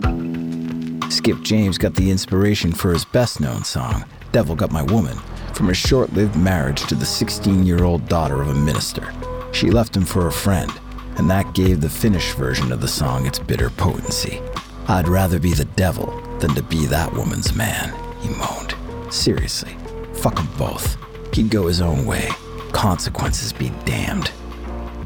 [1.15, 4.03] Skip James got the inspiration for his best known song,
[4.33, 5.17] Devil Got My Woman,
[5.53, 9.13] from a short lived marriage to the 16 year old daughter of a minister.
[9.53, 10.71] She left him for a friend,
[11.17, 14.41] and that gave the finished version of the song its bitter potency.
[14.89, 18.75] I'd rather be the devil than to be that woman's man, he moaned.
[19.13, 19.77] Seriously,
[20.13, 20.97] fuck 'em both.
[21.33, 22.29] He'd go his own way.
[22.71, 24.27] Consequences be damned.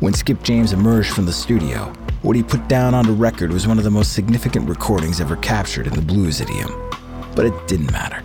[0.01, 1.85] When Skip James emerged from the studio,
[2.21, 5.37] what he put down on the record was one of the most significant recordings ever
[5.37, 6.91] captured in the blues idiom.
[7.33, 8.21] But it didn't matter.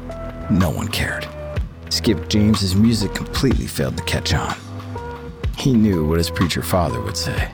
[0.50, 1.28] No one cared.
[1.90, 4.56] Skip James's music completely failed to catch on.
[5.56, 7.52] He knew what his preacher father would say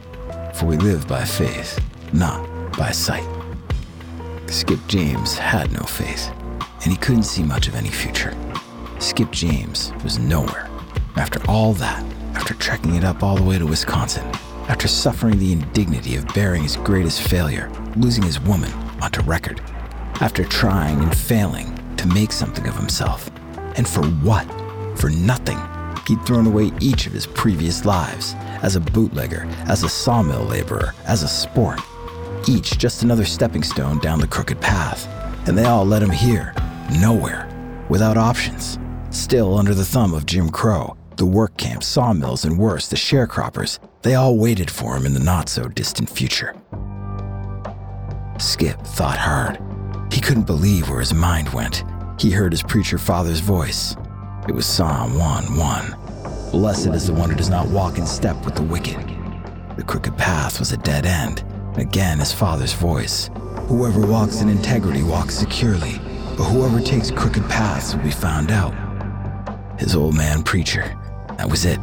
[0.55, 1.79] For we live by faith,
[2.15, 3.29] not by sight.
[4.47, 6.33] Skip James had no faith,
[6.83, 8.35] and he couldn't see much of any future.
[8.99, 10.69] Skip James was nowhere.
[11.17, 14.27] After all that, after trekking it up all the way to Wisconsin,
[14.69, 19.61] after suffering the indignity of bearing his greatest failure, losing his woman onto record,
[20.21, 23.31] after trying and failing to make something of himself.
[23.77, 24.47] And for what?
[24.99, 25.59] For nothing.
[26.09, 30.93] He'd thrown away each of his previous lives as a bootlegger, as a sawmill laborer,
[31.07, 31.81] as a sport.
[32.49, 35.07] Each just another stepping stone down the crooked path.
[35.47, 36.53] And they all led him here,
[37.01, 37.49] nowhere,
[37.89, 38.79] without options.
[39.11, 43.79] Still under the thumb of Jim Crow, the work camps, sawmills, and worse, the sharecroppers,
[44.03, 46.55] they all waited for him in the not so distant future.
[48.39, 49.59] Skip thought hard.
[50.13, 51.85] He couldn't believe where his mind went.
[52.21, 53.97] He heard his preacher father's voice.
[54.47, 55.97] It was Psalm 1 1.
[56.53, 58.99] Blessed is the one who does not walk in step with the wicked.
[59.77, 61.45] The crooked path was a dead end.
[61.77, 63.31] Again, his father's voice.
[63.69, 65.99] Whoever walks in integrity walks securely,
[66.37, 68.88] but whoever takes crooked paths will be found out.
[69.79, 70.99] His old man preacher.
[71.37, 71.79] That was it.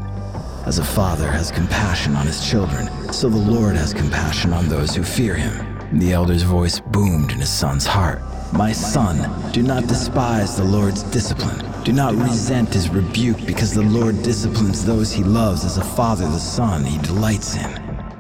[0.66, 4.96] As a father has compassion on his children, so the Lord has compassion on those
[4.96, 6.00] who fear him.
[6.00, 8.22] The elder's voice boomed in his son's heart.
[8.52, 11.66] My son, do not despise the Lord's discipline.
[11.84, 16.26] Do not resent his rebuke, because the Lord disciplines those he loves as a father
[16.26, 17.72] the son he delights in.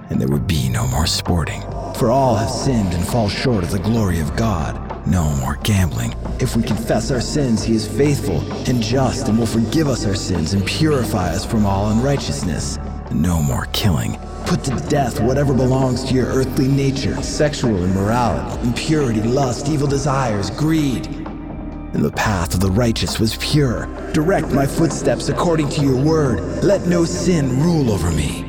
[0.10, 1.62] And there would be no more sporting.
[1.95, 4.85] For all have sinned and fall short of the glory of God.
[5.06, 6.16] No more gambling.
[6.39, 10.16] If we confess our sins, he is faithful and just and will forgive us our
[10.16, 12.80] sins and purify us from all unrighteousness.
[13.12, 14.18] No more killing.
[14.47, 20.49] Put to death whatever belongs to your earthly nature sexual immorality, impurity, lust, evil desires,
[20.49, 21.06] greed.
[21.06, 23.86] And the path of the righteous was pure.
[24.12, 26.64] Direct my footsteps according to your word.
[26.64, 28.43] Let no sin rule over me.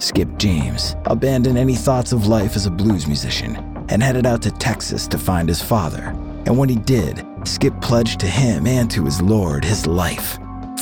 [0.00, 4.50] Skip James Abandon any thoughts of life as a blues musician and headed out to
[4.50, 6.14] Texas to find his father.
[6.46, 10.38] And when he did, Skip pledged to him and to his Lord his life,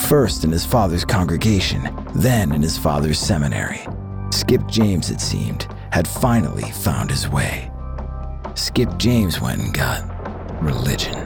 [0.09, 3.87] first in his father's congregation, then in his father's seminary.
[4.31, 7.71] Skip James, it seemed, had finally found his way.
[8.55, 10.03] Skip James went and got
[10.63, 11.26] religion.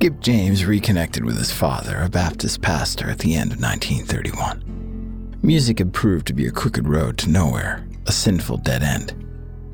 [0.00, 5.36] Skip James reconnected with his father, a Baptist pastor, at the end of 1931.
[5.42, 9.12] Music had proved to be a crooked road to nowhere, a sinful dead end.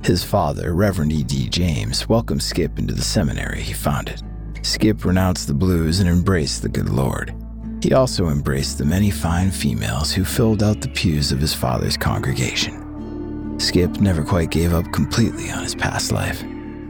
[0.03, 1.49] His father, Reverend E.D.
[1.51, 4.21] James, welcomed Skip into the seminary he founded.
[4.63, 7.33] Skip renounced the blues and embraced the good Lord.
[7.81, 11.97] He also embraced the many fine females who filled out the pews of his father's
[11.97, 13.61] congregation.
[13.61, 16.43] Skip never quite gave up completely on his past life.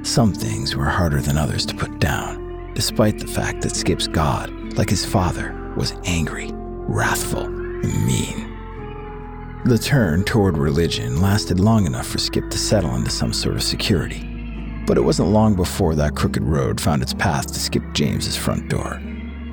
[0.04, 2.45] Some things were harder than others to put down,
[2.76, 8.52] despite the fact that Skip's God, like his father, was angry, wrathful, and mean.
[9.64, 13.62] The turn toward religion lasted long enough for Skip to settle into some sort of
[13.62, 14.22] security.
[14.86, 18.68] But it wasn't long before that crooked road found its path to Skip James's front
[18.68, 19.00] door.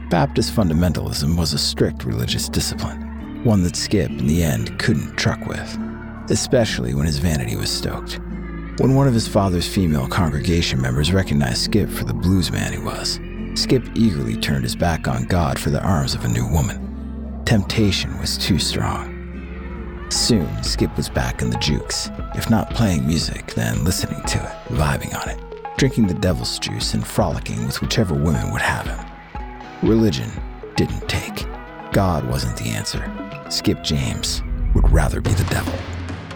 [0.09, 5.47] Baptist fundamentalism was a strict religious discipline, one that Skip, in the end, couldn't truck
[5.47, 5.79] with,
[6.29, 8.19] especially when his vanity was stoked.
[8.79, 12.79] When one of his father's female congregation members recognized Skip for the blues man he
[12.79, 13.19] was,
[13.53, 17.43] Skip eagerly turned his back on God for the arms of a new woman.
[17.45, 20.07] Temptation was too strong.
[20.09, 24.73] Soon, Skip was back in the jukes, if not playing music, then listening to it,
[24.73, 25.39] vibing on it,
[25.77, 29.05] drinking the devil's juice and frolicking with whichever women would have him.
[29.87, 30.31] Religion
[30.75, 31.45] didn't take.
[31.91, 33.05] God wasn't the answer.
[33.49, 34.41] Skip James
[34.73, 35.73] would rather be the devil.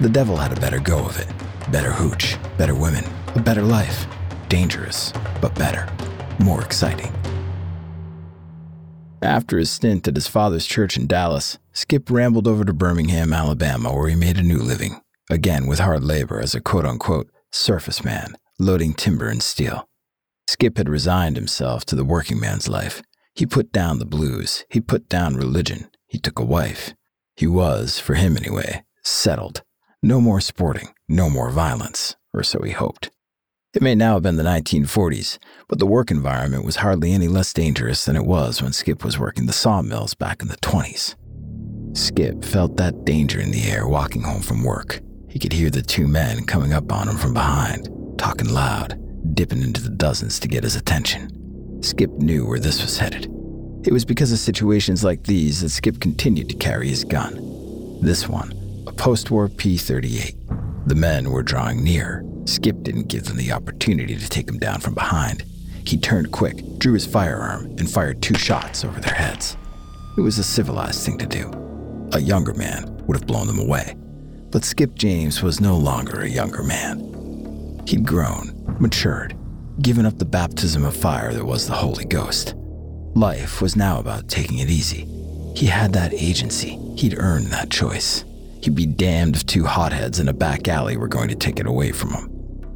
[0.01, 1.27] The devil had a better go of it.
[1.71, 3.03] Better hooch, better women,
[3.35, 4.07] a better life.
[4.47, 5.11] Dangerous,
[5.41, 5.89] but better.
[6.39, 7.13] More exciting.
[9.21, 13.93] After his stint at his father's church in Dallas, Skip rambled over to Birmingham, Alabama,
[13.93, 18.01] where he made a new living, again with hard labor as a quote unquote surface
[18.01, 19.89] man, loading timber and steel.
[20.47, 23.01] Skip had resigned himself to the working man's life.
[23.35, 26.93] He put down the blues, he put down religion, he took a wife.
[27.35, 29.63] He was, for him anyway, settled.
[30.03, 33.09] No more sporting, no more violence, or so he hoped.
[33.73, 37.51] It may now have been the 1940s, but the work environment was hardly any less
[37.51, 41.15] dangerous than it was when Skip was working the sawmills back in the 20s.
[41.97, 45.01] Skip felt that danger in the air walking home from work.
[45.29, 47.89] He could hear the two men coming up on him from behind,
[48.19, 48.99] talking loud,
[49.33, 51.81] dipping into the dozens to get his attention.
[51.81, 53.25] Skip knew where this was headed.
[53.83, 57.33] It was because of situations like these that Skip continued to carry his gun.
[58.01, 58.53] This one,
[58.97, 60.35] post war P 38.
[60.87, 64.79] The men were drawing near, Skip didn't give them the opportunity to take him down
[64.79, 65.43] from behind.
[65.85, 69.57] He turned quick, drew his firearm, and fired two shots over their heads.
[70.17, 71.51] It was a civilized thing to do.
[72.13, 73.95] A younger man would have blown them away.
[74.49, 77.83] But Skip James was no longer a younger man.
[77.85, 79.37] He'd grown, matured,
[79.81, 82.55] given up the baptism of fire that was the Holy Ghost.
[83.13, 85.05] Life was now about taking it easy.
[85.55, 88.23] He had that agency, he'd earned that choice.
[88.67, 91.67] He'd be damned if two hotheads in a back alley were going to take it
[91.67, 92.29] away from him.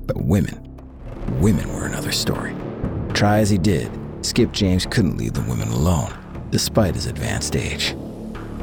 [0.08, 0.66] But women,
[1.42, 2.56] women were another story.
[3.12, 6.14] Try as he did, Skip James couldn't leave the women alone,
[6.50, 7.94] despite his advanced age.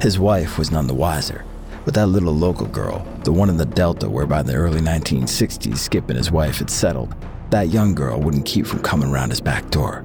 [0.00, 1.44] His wife was none the wiser,
[1.84, 5.76] but that little local girl, the one in the Delta where by the early 1960s
[5.76, 7.14] Skip and his wife had settled,
[7.50, 10.02] that young girl wouldn't keep from coming round his back door.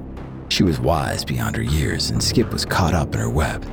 [0.49, 3.65] She was wise beyond her years, and Skip was caught up in her web.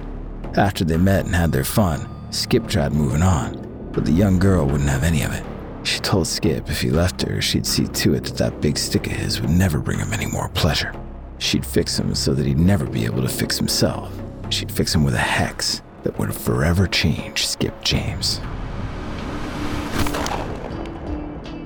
[0.56, 4.64] After they met and had their fun, Skip tried moving on, but the young girl
[4.64, 5.44] wouldn't have any of it.
[5.82, 9.06] She told Skip if he left her, she'd see to it that that big stick
[9.08, 10.94] of his would never bring him any more pleasure.
[11.38, 14.12] She'd fix him so that he'd never be able to fix himself.
[14.48, 18.40] She'd fix him with a hex that would forever change Skip James.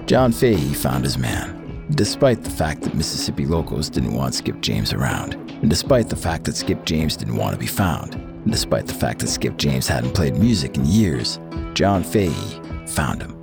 [0.06, 4.94] John Fahey found his man, despite the fact that Mississippi locals didn't want Skip James
[4.94, 8.94] around, and despite the fact that Skip James didn't want to be found, despite the
[8.94, 11.38] fact that Skip James hadn't played music in years,
[11.74, 13.34] John Fahey found him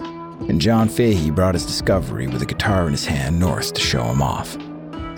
[0.50, 4.04] and John Fahey brought his discovery with a guitar in his hand north to show
[4.04, 4.58] him off.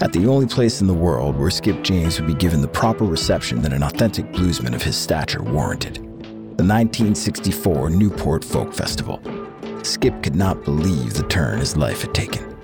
[0.02, 3.06] At the only place in the world where Skip James would be given the proper
[3.06, 9.20] reception that an authentic bluesman of his stature warranted the 1964 Newport Folk Festival.
[9.82, 12.56] Skip could not believe the turn his life had taken.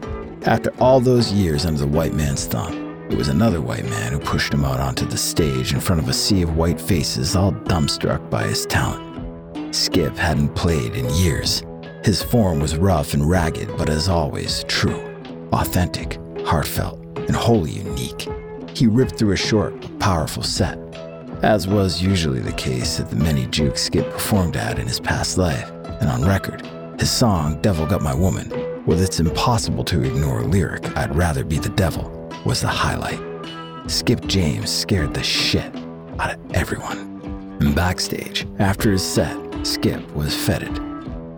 [0.44, 4.20] After all those years under the white man's thumb, it was another white man who
[4.20, 7.52] pushed him out onto the stage in front of a sea of white faces, all
[7.52, 9.76] dumbstruck by his talent.
[9.76, 11.64] Skip hadn't played in years.
[12.04, 15.02] His form was rough and ragged, but as always, true,
[15.52, 18.28] authentic, heartfelt, and wholly unique.
[18.76, 20.78] He ripped through a short, powerful set,
[21.42, 25.38] as was usually the case at the many jukes Skip performed at in his past
[25.38, 26.66] life, and on record.
[27.00, 28.50] His song, Devil Got My Woman,
[28.86, 33.20] with its impossible to ignore lyric, I'd rather be the devil, was the highlight.
[33.90, 35.76] Skip James scared the shit
[36.20, 37.58] out of everyone.
[37.62, 40.80] And backstage, after his set, Skip was feted.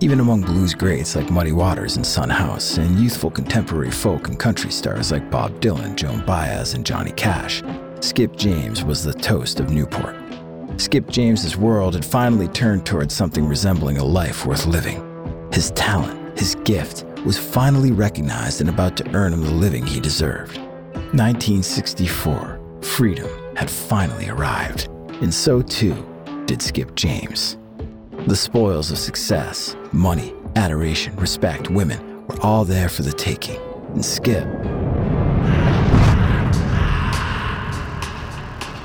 [0.02, 4.40] Even among blues greats like Muddy Waters and Son House, and youthful contemporary folk and
[4.40, 7.62] country stars like Bob Dylan, Joan Baez, and Johnny Cash,
[8.00, 10.16] Skip James was the toast of Newport.
[10.78, 15.08] Skip James's world had finally turned towards something resembling a life worth living.
[15.54, 20.00] His talent, his gift, was finally recognized and about to earn him the living he
[20.00, 20.60] deserved.
[21.14, 24.88] 1964, freedom had finally arrived,
[25.22, 26.08] and so too
[26.46, 27.58] did Skip James.
[28.28, 33.60] The spoils of success, money, adoration, respect, women were all there for the taking.
[33.90, 34.46] And Skip.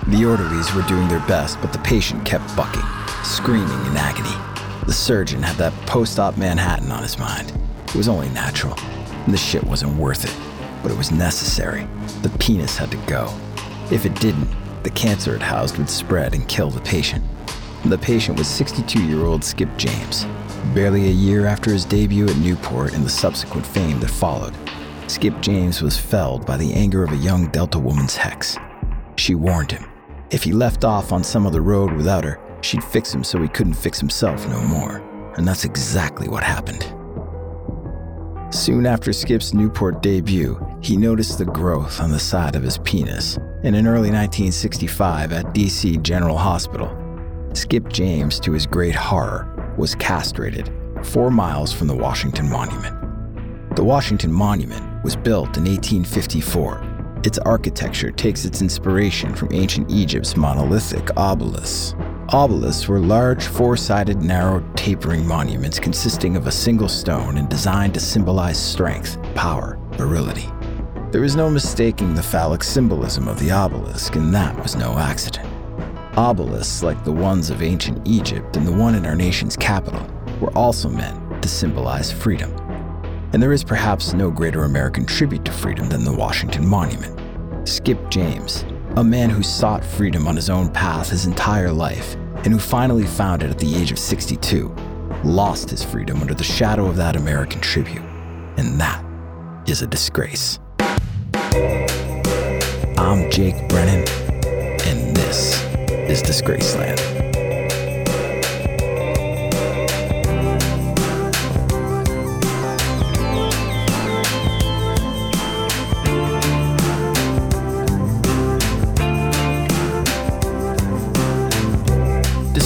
[0.09, 2.83] The orderlies were doing their best, but the patient kept bucking,
[3.22, 4.35] screaming in agony.
[4.87, 7.53] The surgeon had that post op Manhattan on his mind.
[7.87, 8.77] It was only natural.
[9.27, 10.45] And the shit wasn't worth it,
[10.87, 11.89] but it was necessary.
[12.22, 13.34] The penis had to go.
[13.91, 14.49] If it didn't,
[14.84, 17.24] the cancer it housed would spread and kill the patient.
[17.87, 20.26] The patient was 62 year old Skip James.
[20.76, 24.55] Barely a year after his debut at Newport and the subsequent fame that followed,
[25.09, 28.57] Skip James was felled by the anger of a young Delta woman's hex.
[29.16, 29.91] She warned him
[30.30, 33.49] if he left off on some other road without her, she'd fix him so he
[33.49, 34.99] couldn't fix himself no more.
[35.37, 36.95] And that's exactly what happened.
[38.51, 43.36] Soon after Skip's Newport debut, he noticed the growth on the side of his penis.
[43.64, 46.97] And in early 1965 at DC General Hospital,
[47.55, 50.70] Skip James, to his great horror, was castrated
[51.03, 52.94] four miles from the Washington Monument.
[53.76, 60.36] The Washington Monument was built in 1854 its architecture takes its inspiration from ancient Egypt's
[60.36, 61.97] monolithic obelisks.
[62.33, 67.95] Obelisks were large, four sided, narrow, tapering monuments consisting of a single stone and designed
[67.95, 70.49] to symbolize strength, power, virility.
[71.12, 75.49] There was no mistaking the phallic symbolism of the obelisk, and that was no accident.
[76.18, 80.05] Obelisks, like the ones of ancient Egypt and the one in our nation's capital,
[80.41, 82.51] were also meant to symbolize freedom.
[83.33, 87.68] And there is perhaps no greater American tribute to freedom than the Washington Monument.
[87.68, 88.64] Skip James,
[88.97, 93.05] a man who sought freedom on his own path his entire life, and who finally
[93.05, 94.74] found it at the age of 62,
[95.22, 98.03] lost his freedom under the shadow of that American tribute.
[98.57, 99.05] And that
[99.68, 100.59] is a disgrace.
[102.97, 104.09] I'm Jake Brennan,
[104.86, 105.62] and this
[106.09, 107.26] is Disgraceland.